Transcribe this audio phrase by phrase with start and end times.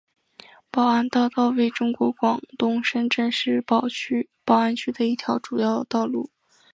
[0.71, 3.85] 宝安大道为中国广东深圳市宝
[4.57, 6.31] 安区的一条主要道路。